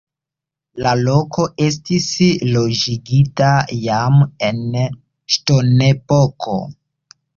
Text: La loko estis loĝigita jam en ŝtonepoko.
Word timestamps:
La 0.83 0.93
loko 1.01 1.43
estis 1.65 2.07
loĝigita 2.55 3.51
jam 3.83 4.17
en 4.49 4.59
ŝtonepoko. 5.37 6.57